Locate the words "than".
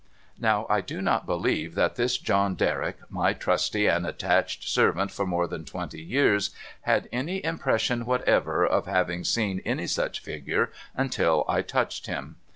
5.47-5.63